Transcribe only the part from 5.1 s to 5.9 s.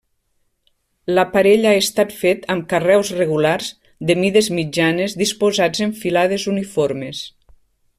disposats